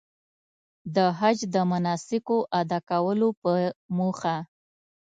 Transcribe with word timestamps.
د 0.95 0.97
حج 1.19 1.39
د 1.53 1.55
مناسکو 1.71 2.37
ادا 2.59 2.79
کولو 2.89 3.29
په 3.41 3.51
موخه. 3.97 4.37